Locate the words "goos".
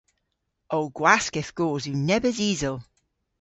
1.57-1.83